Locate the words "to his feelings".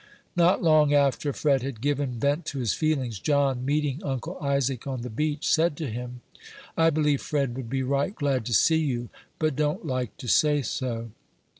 2.47-3.19